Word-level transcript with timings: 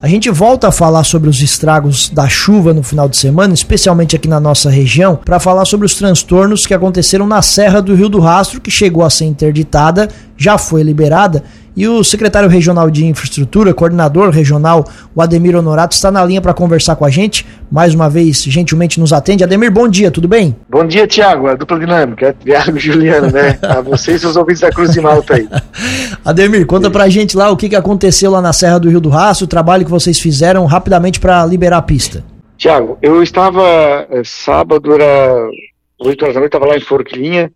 A 0.00 0.06
gente 0.06 0.30
volta 0.30 0.68
a 0.68 0.70
falar 0.70 1.02
sobre 1.02 1.28
os 1.28 1.40
estragos 1.40 2.08
da 2.08 2.28
chuva 2.28 2.72
no 2.72 2.84
final 2.84 3.08
de 3.08 3.16
semana, 3.16 3.52
especialmente 3.52 4.14
aqui 4.14 4.28
na 4.28 4.38
nossa 4.38 4.70
região, 4.70 5.16
para 5.16 5.40
falar 5.40 5.64
sobre 5.64 5.86
os 5.86 5.96
transtornos 5.96 6.64
que 6.64 6.72
aconteceram 6.72 7.26
na 7.26 7.42
Serra 7.42 7.82
do 7.82 7.96
Rio 7.96 8.08
do 8.08 8.20
Rastro, 8.20 8.60
que 8.60 8.70
chegou 8.70 9.02
a 9.02 9.10
ser 9.10 9.24
interditada, 9.24 10.08
já 10.36 10.56
foi 10.56 10.84
liberada 10.84 11.42
e 11.76 11.86
o 11.86 12.02
secretário 12.02 12.48
regional 12.48 12.90
de 12.90 13.06
infraestrutura, 13.06 13.72
coordenador 13.72 14.30
regional, 14.30 14.84
o 15.14 15.22
Ademir 15.22 15.56
Honorato, 15.56 15.94
está 15.94 16.10
na 16.10 16.24
linha 16.24 16.40
para 16.40 16.52
conversar 16.52 16.96
com 16.96 17.04
a 17.04 17.10
gente. 17.10 17.46
Mais 17.70 17.94
uma 17.94 18.08
vez, 18.08 18.42
gentilmente 18.42 18.98
nos 18.98 19.12
atende. 19.12 19.44
Ademir, 19.44 19.70
bom 19.70 19.86
dia, 19.88 20.10
tudo 20.10 20.26
bem? 20.26 20.56
Bom 20.68 20.86
dia, 20.86 21.06
Tiago, 21.06 21.46
a 21.46 21.54
dupla 21.54 21.78
dinâmica, 21.78 22.28
é 22.28 22.32
Tiago 22.32 22.76
e 22.76 22.80
Juliano, 22.80 23.30
né? 23.30 23.58
A 23.62 23.80
vocês 23.80 24.16
e 24.16 24.20
seus 24.20 24.36
ouvintes 24.36 24.60
da 24.60 24.70
Cruz 24.70 24.92
de 24.92 25.00
Malta 25.00 25.34
aí. 25.34 25.48
Ademir, 26.24 26.66
conta 26.66 26.90
pra 26.90 27.08
gente 27.08 27.36
lá 27.36 27.50
o 27.50 27.56
que, 27.56 27.74
aconteceu 27.76 28.30
lá 28.30 28.40
na 28.40 28.52
Serra 28.52 28.78
do 28.78 28.88
Rio 28.88 29.00
do 29.00 29.08
Rastro, 29.08 29.44
o 29.44 29.48
trabalho 29.48 29.84
que 29.84 29.90
vocês 29.90 30.18
fizeram 30.18 30.64
rapidamente 30.66 31.20
para 31.20 31.44
liberar 31.46 31.78
a 31.78 31.82
pista. 31.82 32.24
Tiago, 32.56 32.98
eu 33.00 33.22
estava, 33.22 34.06
é, 34.10 34.22
sábado, 34.24 34.92
era 34.92 35.48
8 36.00 36.22
horas 36.22 36.34
da 36.34 36.40
noite, 36.40 36.48
estava 36.48 36.66
lá 36.66 36.76
em 36.76 36.80
Forquilinha, 36.80 37.52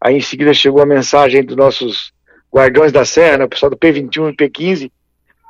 aí 0.00 0.16
em 0.16 0.20
seguida 0.20 0.52
chegou 0.52 0.82
a 0.82 0.86
mensagem 0.86 1.42
dos 1.42 1.56
nossos 1.56 2.12
Guardiões 2.54 2.92
da 2.92 3.04
Serra, 3.04 3.38
né, 3.38 3.44
o 3.44 3.48
pessoal 3.48 3.68
do 3.68 3.76
P21 3.76 4.32
e 4.32 4.36
P15, 4.36 4.92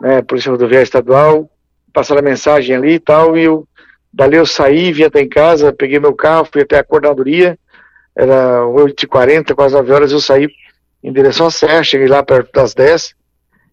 né, 0.01 0.23
Polícia 0.23 0.51
Rodoviária 0.51 0.85
Estadual, 0.85 1.51
passaram 1.93 2.21
a 2.21 2.25
mensagem 2.25 2.75
ali 2.75 2.95
e 2.95 2.99
tal, 2.99 3.37
e 3.37 3.43
eu, 3.43 3.69
dali 4.11 4.37
eu 4.37 4.47
saí, 4.47 4.91
vim 4.91 5.03
até 5.03 5.21
em 5.21 5.29
casa, 5.29 5.71
peguei 5.71 6.01
meu 6.01 6.15
carro, 6.15 6.49
fui 6.51 6.63
até 6.63 6.79
a 6.79 6.85
coordenadoria, 6.85 7.59
era 8.17 8.63
8h40, 8.63 9.55
quase 9.55 9.75
9 9.75 9.93
horas, 9.93 10.13
eu 10.13 10.21
saí 10.21 10.49
em 11.03 11.13
direção 11.13 11.47
à 11.47 11.51
Serra, 11.51 11.85
cheguei 11.85 12.09
lá 12.09 12.23
perto 12.23 12.51
das 12.55 12.73
10, 12.73 13.15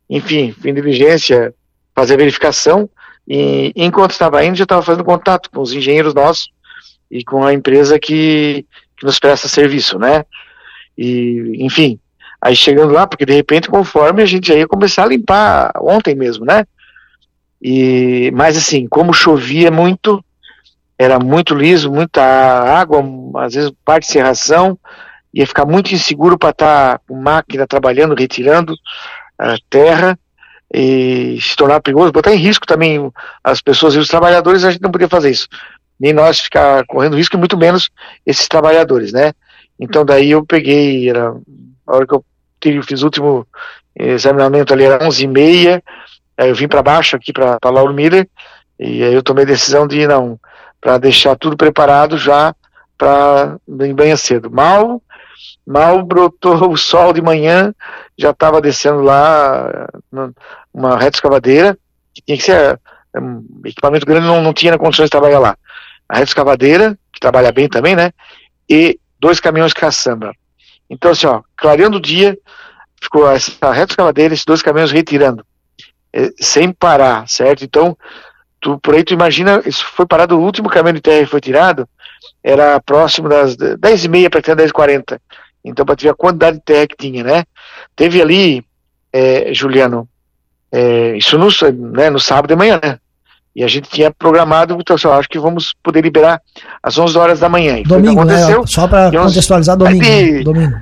enfim, 0.09 0.51
fui 0.51 0.71
em 0.71 0.73
diligência, 0.73 1.53
fazer 1.95 2.15
a 2.15 2.17
verificação, 2.17 2.89
e 3.25 3.71
enquanto 3.77 4.11
estava 4.11 4.43
indo, 4.43 4.57
já 4.57 4.63
estava 4.63 4.81
fazendo 4.81 5.05
contato 5.05 5.49
com 5.49 5.61
os 5.61 5.71
engenheiros 5.71 6.13
nossos 6.13 6.49
e 7.09 7.23
com 7.23 7.45
a 7.45 7.53
empresa 7.53 7.97
que, 7.97 8.65
que 8.97 9.05
nos 9.05 9.19
presta 9.19 9.47
serviço, 9.47 9.97
né, 9.97 10.25
e, 10.97 11.55
enfim, 11.59 11.97
Aí 12.41 12.55
chegando 12.55 12.91
lá, 12.91 13.05
porque 13.05 13.25
de 13.25 13.33
repente, 13.33 13.69
conforme 13.69 14.23
a 14.23 14.25
gente 14.25 14.47
já 14.47 14.55
ia 14.55 14.67
começar 14.67 15.03
a 15.03 15.07
limpar 15.07 15.71
ontem 15.79 16.15
mesmo, 16.15 16.43
né? 16.43 16.65
E, 17.61 18.31
mas 18.33 18.57
assim, 18.57 18.87
como 18.87 19.13
chovia 19.13 19.69
muito, 19.69 20.23
era 20.97 21.19
muito 21.19 21.53
liso, 21.53 21.91
muita 21.91 22.21
água, 22.23 23.03
às 23.43 23.53
vezes 23.53 23.71
parte 23.85 24.07
de 24.07 24.13
serração, 24.13 24.77
ia 25.31 25.45
ficar 25.45 25.65
muito 25.65 25.93
inseguro 25.93 26.37
para 26.37 26.49
estar 26.49 26.97
tá 26.97 27.01
com 27.07 27.15
máquina 27.15 27.67
trabalhando, 27.67 28.15
retirando 28.15 28.75
a 29.37 29.55
terra 29.69 30.17
e 30.73 31.37
se 31.39 31.55
tornar 31.55 31.81
perigoso, 31.81 32.11
botar 32.11 32.33
em 32.33 32.37
risco 32.37 32.65
também 32.65 33.11
as 33.43 33.61
pessoas 33.61 33.93
e 33.93 33.99
os 33.99 34.07
trabalhadores, 34.07 34.63
a 34.63 34.71
gente 34.71 34.81
não 34.81 34.91
podia 34.91 35.09
fazer 35.09 35.29
isso. 35.29 35.47
Nem 35.99 36.13
nós 36.13 36.39
ficar 36.39 36.85
correndo 36.87 37.17
risco, 37.17 37.35
e 37.35 37.39
muito 37.39 37.57
menos 37.57 37.91
esses 38.25 38.47
trabalhadores, 38.47 39.11
né? 39.11 39.33
Então 39.79 40.03
daí 40.03 40.31
eu 40.31 40.45
peguei, 40.45 41.09
era 41.09 41.35
a 41.85 41.95
hora 41.95 42.07
que 42.07 42.13
eu 42.13 42.25
tive, 42.61 42.83
fiz 42.83 43.01
o 43.01 43.05
último 43.05 43.47
examinamento 43.95 44.73
ali, 44.73 44.83
era 44.85 45.05
11 45.05 45.23
e 45.23 45.27
meia, 45.27 45.83
aí 46.37 46.49
eu 46.49 46.55
vim 46.55 46.67
para 46.67 46.83
baixo 46.83 47.15
aqui 47.15 47.33
para 47.33 47.57
Lauro 47.65 47.93
Miller, 47.93 48.27
e 48.79 49.03
aí 49.03 49.13
eu 49.13 49.23
tomei 49.23 49.43
a 49.43 49.47
decisão 49.47 49.87
de 49.87 50.01
ir, 50.01 50.07
não, 50.07 50.39
para 50.79 50.97
deixar 50.97 51.35
tudo 51.35 51.57
preparado 51.57 52.17
já 52.17 52.55
para 52.97 53.57
em 53.81 53.93
banho 53.93 54.17
cedo. 54.17 54.49
Mal, 54.49 55.01
mal 55.65 56.03
brotou 56.03 56.69
o 56.71 56.77
sol 56.77 57.13
de 57.13 57.21
manhã, 57.21 57.73
já 58.17 58.31
estava 58.31 58.61
descendo 58.61 59.01
lá 59.01 59.87
uma 60.73 60.97
reta 60.97 61.17
escavadeira, 61.17 61.77
que 62.13 62.21
tinha 62.21 62.37
que 62.37 62.43
ser 62.43 62.79
um 63.15 63.45
equipamento 63.65 64.05
grande, 64.05 64.27
não, 64.27 64.41
não 64.41 64.53
tinha 64.53 64.77
condições 64.77 65.05
de 65.05 65.11
trabalhar 65.11 65.39
lá. 65.39 65.57
A 66.07 66.15
reta 66.15 66.29
escavadeira, 66.29 66.97
que 67.13 67.19
trabalha 67.19 67.51
bem 67.51 67.67
também, 67.67 67.95
né? 67.95 68.11
E 68.69 68.99
dois 69.19 69.39
caminhões 69.39 69.73
caçamba. 69.73 70.33
Então, 70.91 71.11
assim, 71.11 71.25
ó, 71.25 71.41
clareando 71.55 71.97
o 71.97 72.01
dia, 72.01 72.37
ficou 73.01 73.29
essa 73.29 73.71
reta 73.71 73.93
escavadeira, 73.93 74.33
esses 74.33 74.45
dois 74.45 74.61
caminhões 74.61 74.91
retirando, 74.91 75.43
é, 76.13 76.29
sem 76.39 76.71
parar, 76.71 77.27
certo? 77.27 77.63
Então, 77.63 77.97
tu, 78.59 78.77
por 78.79 78.93
aí 78.93 79.03
tu 79.03 79.13
imagina, 79.13 79.61
isso 79.65 79.85
foi 79.85 80.05
parado, 80.05 80.37
o 80.37 80.43
último 80.43 80.69
caminhão 80.69 80.95
de 80.95 81.01
terra 81.01 81.23
que 81.23 81.31
foi 81.31 81.41
tirado, 81.41 81.87
era 82.43 82.79
próximo 82.81 83.29
das 83.29 83.55
10 83.55 84.05
e 84.05 84.09
meia 84.09 84.29
para 84.29 84.55
10 84.55 84.69
e 84.69 84.73
40 84.73 85.21
então 85.63 85.85
para 85.85 85.95
ver 85.95 86.09
a 86.09 86.15
quantidade 86.15 86.57
de 86.57 86.63
terra 86.63 86.87
que 86.87 86.95
tinha, 86.97 87.23
né? 87.23 87.45
Teve 87.95 88.21
ali, 88.21 88.65
é, 89.13 89.53
Juliano, 89.53 90.07
é, 90.71 91.15
isso 91.17 91.37
no, 91.37 91.47
né, 91.91 92.09
no 92.09 92.19
sábado 92.19 92.47
de 92.47 92.55
manhã, 92.55 92.79
né? 92.83 92.99
E 93.55 93.63
a 93.63 93.67
gente 93.67 93.89
tinha 93.89 94.11
programado, 94.11 94.77
então 94.79 94.95
assim, 94.95 95.07
acho 95.07 95.27
que 95.27 95.39
vamos 95.39 95.73
poder 95.83 96.01
liberar 96.01 96.41
às 96.81 96.97
11 96.97 97.17
horas 97.17 97.39
da 97.39 97.49
manhã. 97.49 97.79
E 97.79 97.83
domingo, 97.83 98.23
né? 98.23 98.37
Só 98.65 98.87
para 98.87 99.11
contextualizar, 99.11 99.75
domingo, 99.75 100.03
de... 100.03 100.43
domingo. 100.43 100.79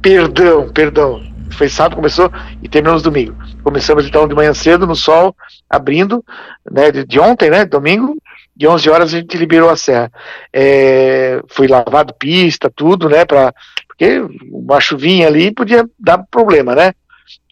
Perdão, 0.00 0.68
perdão. 0.68 1.22
Foi 1.50 1.68
sábado, 1.68 1.96
começou 1.96 2.30
e 2.62 2.68
terminamos 2.68 3.02
domingo. 3.02 3.34
Começamos 3.62 4.06
então 4.06 4.28
de 4.28 4.34
manhã 4.34 4.52
cedo, 4.52 4.86
no 4.86 4.96
sol, 4.96 5.34
abrindo, 5.68 6.24
né, 6.70 6.90
de, 6.90 7.04
de 7.04 7.20
ontem, 7.20 7.50
né, 7.50 7.64
domingo, 7.64 8.16
de 8.56 8.66
11 8.66 8.90
horas 8.90 9.14
a 9.14 9.18
gente 9.18 9.36
liberou 9.36 9.70
a 9.70 9.76
serra. 9.76 10.10
É, 10.52 11.40
foi 11.48 11.66
lavado 11.68 12.14
pista, 12.14 12.70
tudo, 12.74 13.08
né, 13.08 13.24
pra, 13.24 13.52
porque 13.86 14.20
uma 14.50 14.80
chuvinha 14.80 15.28
ali 15.28 15.52
podia 15.52 15.88
dar 15.98 16.18
problema, 16.30 16.74
né? 16.74 16.92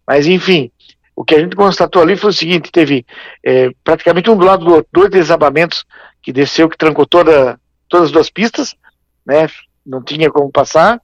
Mas 0.07 0.27
enfim, 0.27 0.71
o 1.15 1.25
que 1.25 1.35
a 1.35 1.41
gente 1.41 1.57
constatou 1.57 2.03
ali 2.03 2.17
foi 2.17 2.31
o 2.31 2.35
seguinte: 2.35 2.73
teve 2.73 3.07
é, 3.45 3.71
praticamente 3.85 4.31
um 4.31 4.37
do 4.37 4.45
lado 4.45 4.65
do 4.65 4.75
outro, 4.75 4.89
dois 4.93 5.11
desabamentos 5.11 5.85
que 6.23 6.33
desceu, 6.33 6.69
que 6.69 6.79
trancou 6.79 7.07
toda, 7.07 7.59
todas 7.89 8.07
as 8.07 8.13
duas 8.13 8.31
pistas, 8.31 8.75
né? 9.25 9.49
Não 9.85 10.03
tinha 10.03 10.31
como 10.31 10.51
passar. 10.51 11.01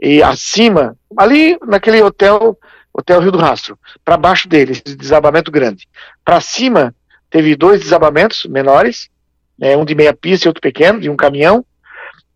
E 0.00 0.22
acima, 0.22 0.96
ali 1.16 1.58
naquele 1.66 2.00
hotel, 2.02 2.56
Hotel 2.92 3.20
Rio 3.20 3.32
do 3.32 3.38
Rastro, 3.38 3.78
para 4.04 4.16
baixo 4.16 4.48
dele, 4.48 4.72
esse 4.72 4.96
desabamento 4.96 5.50
grande. 5.50 5.88
Para 6.24 6.40
cima, 6.40 6.94
teve 7.28 7.56
dois 7.56 7.80
desabamentos 7.80 8.44
menores, 8.46 9.10
né, 9.58 9.76
um 9.76 9.84
de 9.84 9.94
meia 9.94 10.14
pista 10.14 10.46
e 10.46 10.48
outro 10.48 10.60
pequeno, 10.60 11.00
de 11.00 11.10
um 11.10 11.16
caminhão. 11.16 11.64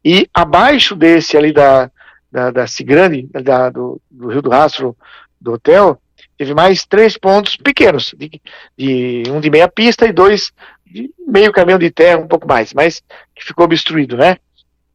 E 0.05 0.29
abaixo 0.35 0.97
desse 0.97 1.37
ali 1.37 1.53
da, 1.53 1.89
da, 2.31 2.51
da 2.51 2.67
Cigrande, 2.67 3.29
da, 3.33 3.71
do, 3.71 4.01
do 4.11 4.29
Rio 4.29 4.43
do 4.43 4.51
Rastro, 4.51 4.97
do 5.41 5.53
hotel, 5.53 6.02
teve 6.43 6.55
mais 6.55 6.85
três 6.85 7.17
pontos 7.17 7.55
pequenos, 7.55 8.13
de, 8.19 8.43
de, 8.77 9.23
um 9.31 9.41
de 9.41 9.49
meia 9.49 9.69
pista 9.69 10.07
e 10.07 10.13
dois 10.13 10.53
de 10.85 11.09
meio 11.25 11.53
caminhão 11.53 11.79
de 11.79 11.89
terra, 11.89 12.19
um 12.19 12.27
pouco 12.27 12.49
mais, 12.49 12.75
mas 12.75 13.01
que 13.33 13.45
ficou 13.45 13.65
obstruído, 13.65 14.17
né? 14.17 14.39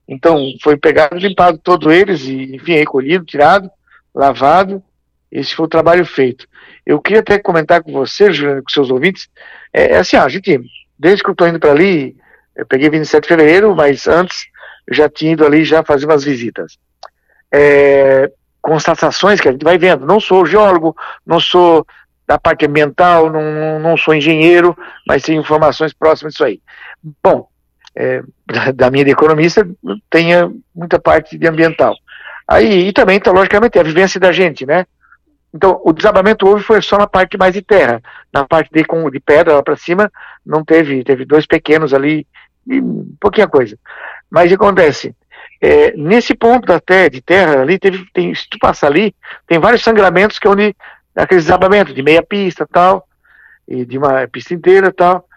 Então 0.06 0.38
foi 0.62 0.76
pegado, 0.76 1.16
limpado 1.16 1.58
todos 1.58 1.92
eles 1.92 2.24
e 2.24 2.56
enfim 2.56 2.74
recolhido, 2.74 3.24
tirado, 3.24 3.72
lavado. 4.14 4.84
Esse 5.32 5.56
foi 5.56 5.66
o 5.66 5.70
trabalho 5.70 6.06
feito. 6.06 6.46
Eu 6.86 7.02
queria 7.02 7.22
até 7.22 7.40
comentar 7.40 7.82
com 7.82 7.94
você, 7.94 8.32
Juliano, 8.32 8.62
com 8.62 8.70
seus 8.70 8.90
ouvintes, 8.92 9.30
é, 9.74 9.94
é 9.94 9.98
assim, 9.98 10.18
ó, 10.18 10.24
a 10.24 10.30
gente, 10.30 10.60
desde 11.00 11.24
que 11.24 11.30
eu 11.30 11.34
estou 11.34 11.48
indo 11.48 11.60
para 11.60 11.72
ali, 11.72 12.16
eu 12.58 12.66
peguei 12.66 12.90
27 12.90 13.24
de 13.24 13.28
fevereiro, 13.28 13.74
mas 13.74 14.06
antes 14.06 14.48
eu 14.86 14.94
já 14.94 15.10
tinha 15.10 15.32
ido 15.32 15.46
ali 15.46 15.64
já 15.64 15.82
fazer 15.82 16.06
umas 16.06 16.26
visitas. 16.26 16.78
É, 17.54 18.30
constatações 18.68 19.40
que 19.40 19.48
a 19.48 19.52
gente 19.54 19.64
vai 19.64 19.78
vendo. 19.78 20.06
Não 20.06 20.20
sou 20.20 20.46
geólogo, 20.46 20.94
não 21.26 21.40
sou 21.40 21.88
da 22.28 22.38
parte 22.38 22.66
ambiental, 22.66 23.32
não, 23.32 23.80
não 23.80 23.96
sou 23.96 24.14
engenheiro, 24.14 24.78
mas 25.08 25.24
tenho 25.24 25.40
informações 25.40 25.94
próximas 25.94 26.34
disso 26.34 26.44
aí. 26.44 26.60
Bom, 27.24 27.48
é, 27.96 28.22
da 28.76 28.92
minha 28.92 29.06
de 29.06 29.12
economista, 29.12 29.66
tenha 30.10 30.52
muita 30.76 31.00
parte 31.00 31.38
de 31.38 31.48
ambiental. 31.48 31.96
Aí, 32.46 32.90
e 32.90 32.92
também, 32.92 33.16
então, 33.16 33.32
logicamente, 33.32 33.80
a 33.80 33.84
vivência 33.84 34.20
da 34.20 34.34
gente, 34.34 34.66
né? 34.66 34.86
Então, 35.54 35.82
o 35.86 35.94
desabamento 35.94 36.46
houve 36.46 36.62
foi 36.62 36.82
só 36.82 36.98
na 36.98 37.08
parte 37.08 37.38
mais 37.38 37.54
de 37.54 37.62
terra. 37.62 38.02
Na 38.34 38.46
parte 38.46 38.70
de, 38.70 38.84
com, 38.84 39.10
de 39.10 39.22
pedra 39.22 39.56
lá 39.56 39.64
para 39.64 39.78
cima, 39.78 40.12
não 40.46 40.62
teve, 40.62 41.06
teve 41.06 41.24
dois 41.24 41.46
pequenos 41.46 41.94
ali, 41.94 42.28
e 42.70 42.82
pouquinha 43.18 43.48
coisa. 43.48 43.80
Mas 44.30 44.46
o 44.46 44.50
que 44.50 44.56
acontece? 44.56 45.16
É, 45.60 45.96
nesse 45.98 46.36
ponto 46.36 46.66
da 46.66 46.80
terra, 46.80 47.10
de 47.10 47.22
terra 47.22 47.62
ali, 47.62 47.80
teve, 47.80 48.06
tem, 48.14 48.34
se 48.34 48.48
tu 48.50 48.60
passar 48.60 48.88
ali, 48.88 49.16
tem 49.48 49.60
vários 49.60 49.84
sangramentos 49.84 50.38
que 50.38 50.48
é 50.48 50.52
onde 50.52 50.76
aqueles 51.16 51.46
desabamentos 51.46 51.96
de 51.96 52.04
meia 52.04 52.22
pista 52.22 52.68
tal, 52.72 53.08
e 53.68 53.84
de 53.86 53.98
uma 53.98 54.28
pista 54.28 54.54
inteira 54.54 54.92
tal. 54.92 55.28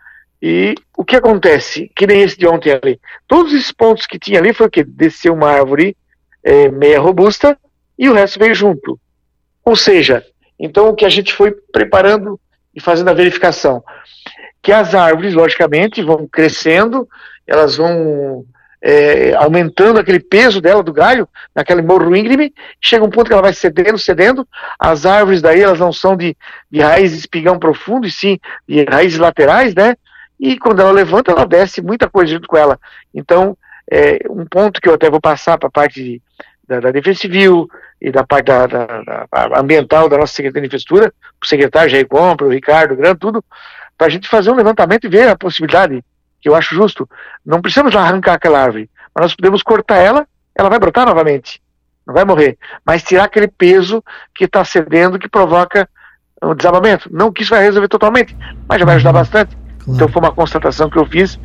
E 0.42 0.74
o 0.96 1.04
que 1.04 1.16
acontece? 1.16 1.90
Que 1.94 2.06
nem 2.06 2.22
esse 2.22 2.38
de 2.38 2.46
ontem 2.46 2.72
ali. 2.72 3.00
Todos 3.26 3.52
esses 3.52 3.72
pontos 3.72 4.06
que 4.06 4.18
tinha 4.18 4.38
ali 4.38 4.54
foi 4.54 4.66
o 4.66 4.70
que? 4.70 4.84
Desceu 4.84 5.34
uma 5.34 5.50
árvore 5.50 5.96
é, 6.42 6.70
meia 6.70 7.00
robusta 7.00 7.58
e 7.98 8.08
o 8.08 8.14
resto 8.14 8.38
veio 8.38 8.54
junto. 8.54 8.98
Ou 9.64 9.76
seja, 9.76 10.24
então 10.58 10.88
o 10.88 10.94
que 10.94 11.04
a 11.04 11.08
gente 11.08 11.34
foi 11.34 11.50
preparando 11.50 12.40
e 12.74 12.80
fazendo 12.80 13.08
a 13.08 13.14
verificação? 13.14 13.82
Que 14.62 14.72
as 14.72 14.94
árvores, 14.94 15.34
logicamente, 15.34 16.02
vão 16.02 16.26
crescendo, 16.26 17.08
elas 17.46 17.76
vão 17.76 18.44
é, 18.82 19.34
aumentando 19.34 20.00
aquele 20.00 20.20
peso 20.20 20.60
dela 20.60 20.82
do 20.82 20.92
galho, 20.92 21.28
naquele 21.54 21.82
morro 21.82 22.14
íngreme, 22.16 22.54
chega 22.80 23.04
um 23.04 23.10
ponto 23.10 23.26
que 23.26 23.32
ela 23.32 23.42
vai 23.42 23.52
cedendo, 23.52 23.98
cedendo, 23.98 24.48
as 24.78 25.04
árvores 25.04 25.42
daí 25.42 25.60
elas 25.60 25.78
não 25.78 25.92
são 25.92 26.16
de, 26.16 26.36
de 26.70 26.80
raiz 26.80 27.12
espigão 27.12 27.58
profundo, 27.58 28.06
e 28.06 28.10
sim 28.10 28.38
de 28.66 28.84
raízes 28.84 29.18
laterais, 29.18 29.74
né? 29.74 29.96
E 30.38 30.58
quando 30.58 30.80
ela 30.80 30.90
levanta, 30.90 31.30
ela 31.30 31.46
desce 31.46 31.82
muita 31.82 32.08
coisa 32.08 32.32
junto 32.32 32.48
com 32.48 32.56
ela. 32.56 32.80
Então, 33.14 33.56
é, 33.90 34.20
um 34.30 34.46
ponto 34.46 34.80
que 34.80 34.88
eu 34.88 34.94
até 34.94 35.10
vou 35.10 35.20
passar 35.20 35.58
para 35.58 35.68
a 35.68 35.72
parte 35.72 36.02
de, 36.02 36.22
da, 36.66 36.80
da, 36.80 36.90
Defesa 36.90 37.20
Civil 37.20 37.68
e 38.00 38.10
da 38.10 38.24
parte 38.24 38.46
da, 38.46 38.66
da, 38.66 38.86
da 39.02 39.60
ambiental 39.60 40.08
da 40.08 40.16
nossa 40.16 40.32
Secretaria 40.32 40.62
de 40.62 40.68
Infraestrutura, 40.68 41.12
o 41.42 41.46
secretário 41.46 41.90
Jair 41.90 42.08
Compra, 42.08 42.46
o 42.46 42.50
Ricardo 42.50 42.96
Grande, 42.96 43.18
tudo, 43.18 43.44
para 43.98 44.06
a 44.06 44.10
gente 44.10 44.28
fazer 44.28 44.50
um 44.50 44.54
levantamento 44.54 45.04
e 45.04 45.10
ver 45.10 45.28
a 45.28 45.36
possibilidade 45.36 46.02
que 46.40 46.48
eu 46.48 46.54
acho 46.54 46.74
justo. 46.74 47.08
Não 47.44 47.60
precisamos 47.60 47.94
arrancar 47.94 48.34
aquela 48.34 48.60
árvore, 48.60 48.88
mas 49.14 49.22
nós 49.22 49.34
podemos 49.34 49.62
cortar 49.62 49.96
ela, 49.96 50.26
ela 50.56 50.68
vai 50.68 50.78
brotar 50.78 51.06
novamente, 51.06 51.60
não 52.06 52.14
vai 52.14 52.24
morrer, 52.24 52.58
mas 52.84 53.02
tirar 53.02 53.24
aquele 53.24 53.48
peso 53.48 54.02
que 54.34 54.44
está 54.44 54.64
cedendo, 54.64 55.18
que 55.18 55.28
provoca 55.28 55.88
o 56.42 56.54
desabamento. 56.54 57.08
Não 57.12 57.32
que 57.32 57.42
isso 57.42 57.50
vai 57.50 57.62
resolver 57.62 57.88
totalmente, 57.88 58.36
mas 58.68 58.78
já 58.78 58.84
vai 58.84 58.96
ajudar 58.96 59.10
uhum. 59.10 59.18
bastante. 59.18 59.56
Claro. 59.78 59.92
Então 59.94 60.08
foi 60.08 60.22
uma 60.22 60.32
constatação 60.32 60.90
que 60.90 60.98
eu 60.98 61.06
fiz 61.06 61.38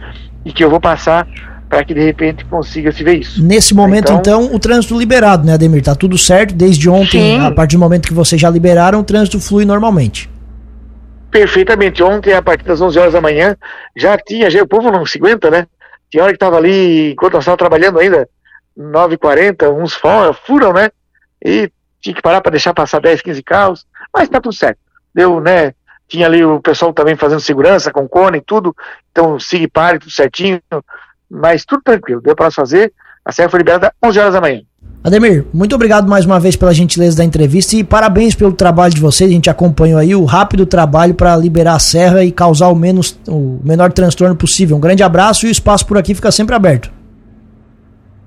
e 0.43 0.51
que 0.51 0.63
eu 0.63 0.69
vou 0.69 0.79
passar 0.79 1.27
para 1.67 1.83
que 1.83 1.93
de 1.93 2.03
repente 2.03 2.45
consiga 2.45 2.91
se 2.91 3.03
ver 3.03 3.19
isso. 3.19 3.43
Nesse 3.43 3.73
momento, 3.73 4.13
então, 4.13 4.43
então, 4.43 4.55
o 4.55 4.59
trânsito 4.59 4.97
liberado, 4.97 5.45
né, 5.45 5.53
Ademir? 5.53 5.83
Tá 5.83 5.95
tudo 5.95 6.17
certo 6.17 6.53
desde 6.53 6.89
ontem, 6.89 7.39
sim. 7.39 7.45
a 7.45 7.51
partir 7.51 7.75
do 7.75 7.79
momento 7.79 8.07
que 8.07 8.13
vocês 8.13 8.39
já 8.39 8.49
liberaram, 8.49 8.99
o 8.99 9.03
trânsito 9.03 9.39
flui 9.39 9.65
normalmente 9.65 10.29
perfeitamente. 11.35 12.01
Ontem, 12.01 12.33
a 12.33 12.41
partir 12.41 12.63
das 12.63 12.79
11 12.79 12.97
horas 12.97 13.13
da 13.13 13.19
manhã, 13.19 13.57
já 13.93 14.17
tinha, 14.17 14.49
já, 14.49 14.63
o 14.63 14.67
povo 14.67 14.89
não 14.89 15.05
se 15.05 15.17
aguenta, 15.17 15.51
né? 15.51 15.67
Tinha 16.09 16.23
hora 16.23 16.31
que 16.31 16.37
estava 16.37 16.55
ali, 16.55 17.11
enquanto 17.11 17.33
nós 17.33 17.43
estávamos 17.43 17.59
trabalhando 17.59 17.99
ainda, 17.99 18.29
9h40, 18.77 19.69
uns 19.73 19.93
furam, 20.45 20.71
né? 20.71 20.89
E 21.43 21.69
tinha 21.99 22.15
que 22.15 22.21
parar 22.21 22.39
para 22.39 22.51
deixar 22.51 22.73
passar 22.73 23.01
10, 23.01 23.21
15 23.21 23.43
carros, 23.43 23.85
mas 24.13 24.29
tá 24.29 24.39
tudo 24.39 24.55
certo. 24.55 24.79
Deu, 25.13 25.41
né? 25.41 25.73
Tinha 26.07 26.25
ali 26.25 26.45
o 26.45 26.61
pessoal 26.61 26.93
também 26.93 27.17
fazendo 27.17 27.41
segurança 27.41 27.91
com 27.91 28.07
cone 28.07 28.37
e 28.37 28.41
tudo, 28.41 28.73
então 29.11 29.37
siga 29.37 29.65
e 29.65 29.67
pare, 29.67 29.99
tudo 29.99 30.11
certinho, 30.11 30.61
mas 31.29 31.65
tudo 31.65 31.81
tranquilo, 31.83 32.21
deu 32.21 32.35
para 32.35 32.49
fazer. 32.49 32.93
A 33.25 33.33
serra 33.33 33.49
foi 33.49 33.57
liberada 33.57 33.93
às 34.01 34.09
11 34.09 34.19
horas 34.19 34.33
da 34.35 34.41
manhã. 34.41 34.61
Ademir, 35.05 35.45
muito 35.53 35.75
obrigado 35.75 36.09
mais 36.09 36.25
uma 36.25 36.39
vez 36.39 36.55
pela 36.55 36.73
gentileza 36.73 37.17
da 37.17 37.23
entrevista 37.23 37.75
e 37.75 37.83
parabéns 37.83 38.33
pelo 38.33 38.51
trabalho 38.51 38.91
de 38.91 38.99
vocês. 38.99 39.29
A 39.29 39.33
gente 39.33 39.51
acompanhou 39.51 39.99
aí 39.99 40.15
o 40.15 40.25
rápido 40.25 40.65
trabalho 40.65 41.13
para 41.13 41.37
liberar 41.37 41.75
a 41.75 41.79
serra 41.79 42.23
e 42.23 42.31
causar 42.31 42.69
o, 42.69 42.75
menos, 42.75 43.11
o 43.27 43.61
menor 43.63 43.93
transtorno 43.93 44.35
possível. 44.35 44.75
Um 44.75 44.79
grande 44.79 45.03
abraço 45.03 45.45
e 45.45 45.49
o 45.49 45.51
espaço 45.51 45.85
por 45.85 45.95
aqui 45.95 46.15
fica 46.15 46.31
sempre 46.31 46.55
aberto. 46.55 46.91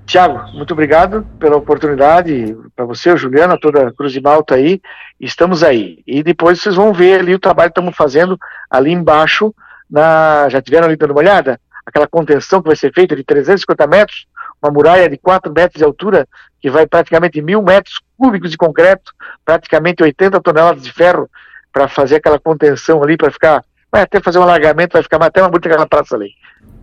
Tiago, 0.05 0.39
muito 0.53 0.71
obrigado 0.71 1.27
pela 1.37 1.57
oportunidade, 1.57 2.55
para 2.73 2.85
você, 2.85 3.17
Juliana, 3.17 3.59
toda 3.59 3.89
a 3.89 3.91
Cruz 3.91 4.13
de 4.13 4.21
Malta 4.21 4.55
aí, 4.55 4.79
estamos 5.19 5.65
aí. 5.65 5.99
E 6.07 6.23
depois 6.23 6.61
vocês 6.61 6.75
vão 6.75 6.93
ver 6.93 7.19
ali 7.19 7.35
o 7.35 7.39
trabalho 7.39 7.71
que 7.71 7.77
estamos 7.77 7.93
fazendo 7.93 8.39
ali 8.69 8.93
embaixo, 8.93 9.53
na, 9.91 10.47
já 10.47 10.61
tiveram 10.61 10.87
ali 10.87 10.95
dando 10.95 11.11
uma 11.11 11.19
olhada? 11.19 11.59
Aquela 11.85 12.07
contenção 12.07 12.61
que 12.61 12.69
vai 12.69 12.77
ser 12.77 12.93
feita 12.93 13.17
de 13.17 13.23
350 13.25 13.85
metros, 13.85 14.25
uma 14.61 14.71
muralha 14.71 15.09
de 15.09 15.17
4 15.17 15.51
metros 15.53 15.77
de 15.77 15.83
altura, 15.83 16.27
que 16.61 16.69
vai 16.69 16.85
praticamente 16.85 17.41
mil 17.41 17.61
metros 17.61 17.99
cúbicos 18.17 18.51
de 18.51 18.57
concreto, 18.57 19.13
praticamente 19.45 20.03
80 20.03 20.39
toneladas 20.41 20.83
de 20.83 20.91
ferro, 20.91 21.29
para 21.71 21.87
fazer 21.87 22.17
aquela 22.17 22.39
contenção 22.39 23.01
ali, 23.03 23.15
para 23.15 23.31
ficar, 23.31 23.63
vai 23.91 24.01
até 24.01 24.19
fazer 24.19 24.39
um 24.39 24.43
alargamento, 24.43 24.93
vai 24.93 25.03
ficar 25.03 25.21
até 25.23 25.41
uma 25.41 25.49
bonita 25.49 25.69
aquela 25.69 25.87
praça 25.87 26.15
ali. 26.15 26.31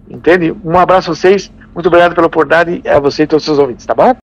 Entende? 0.09 0.55
Um 0.65 0.79
abraço 0.79 1.11
a 1.11 1.15
vocês, 1.15 1.53
muito 1.75 1.87
obrigado 1.87 2.15
pela 2.15 2.29
oportunidade, 2.29 2.83
a 2.89 3.01
você 3.01 3.25
e 3.25 3.27
todos 3.27 3.43
os 3.43 3.47
seus 3.47 3.59
ouvintes, 3.59 3.85
tá 3.85 3.95
bom? 3.95 4.15